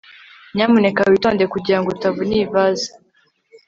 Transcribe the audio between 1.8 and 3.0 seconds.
utavuna iyi vase